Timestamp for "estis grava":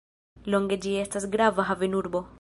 1.03-1.71